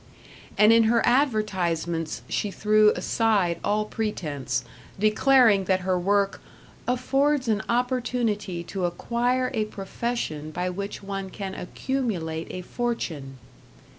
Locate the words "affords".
6.87-7.47